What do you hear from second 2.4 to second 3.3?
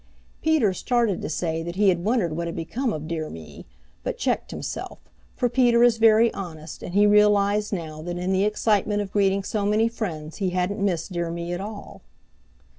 had become of Dear